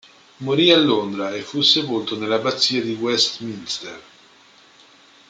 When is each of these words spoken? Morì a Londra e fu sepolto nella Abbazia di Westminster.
Morì 0.37 0.71
a 0.71 0.79
Londra 0.79 1.31
e 1.35 1.43
fu 1.43 1.61
sepolto 1.61 2.17
nella 2.17 2.37
Abbazia 2.37 2.81
di 2.81 2.93
Westminster. 2.95 4.01